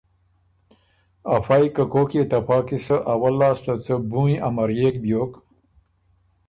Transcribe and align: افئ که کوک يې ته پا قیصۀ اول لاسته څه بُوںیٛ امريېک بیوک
افئ 1.35 1.63
که 1.75 1.83
کوک 1.91 2.09
يې 2.17 2.23
ته 2.31 2.37
پا 2.47 2.57
قیصۀ 2.67 2.97
اول 3.13 3.33
لاسته 3.41 3.73
څه 3.85 3.93
بُوںیٛ 4.09 4.41
امريېک 4.47 4.95
بیوک 5.03 5.31